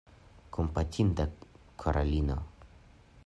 Kompatinda 0.57 1.27
Karolino! 1.83 2.39